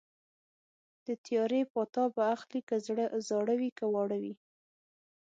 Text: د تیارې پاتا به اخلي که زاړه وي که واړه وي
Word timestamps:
د 1.05 1.07
تیارې 1.25 1.61
پاتا 1.73 2.03
به 2.15 2.23
اخلي 2.35 2.61
که 2.69 2.75
زاړه 3.27 3.55
وي 3.59 3.69
که 3.77 3.85
واړه 3.93 4.17
وي 4.23 4.33